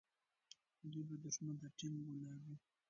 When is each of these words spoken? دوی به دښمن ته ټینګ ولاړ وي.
دوی 0.91 1.03
به 1.07 1.15
دښمن 1.23 1.55
ته 1.61 1.67
ټینګ 1.77 1.97
ولاړ 2.09 2.39
وي. 2.45 2.55